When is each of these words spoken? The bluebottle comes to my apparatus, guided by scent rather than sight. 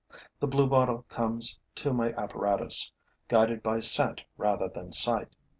The 0.39 0.47
bluebottle 0.47 1.03
comes 1.09 1.59
to 1.75 1.93
my 1.93 2.11
apparatus, 2.13 2.91
guided 3.27 3.61
by 3.61 3.81
scent 3.81 4.23
rather 4.35 4.67
than 4.67 4.91
sight. 4.91 5.35